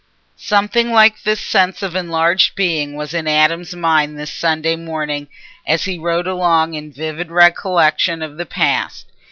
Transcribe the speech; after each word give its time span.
Something 0.35 0.91
like 0.91 1.21
this 1.21 1.39
sense 1.39 1.83
of 1.83 1.93
enlarged 1.95 2.55
being 2.55 2.95
was 2.95 3.13
in 3.13 3.27
Adam's 3.27 3.75
mind 3.75 4.17
this 4.17 4.33
Sunday 4.33 4.75
morning, 4.75 5.27
as 5.67 5.83
he 5.85 5.99
rode 5.99 6.25
along 6.25 6.73
in 6.73 6.91
vivid 6.91 7.29
recollection 7.29 8.23
of 8.23 8.37
the 8.37 8.47
past. 8.47 9.05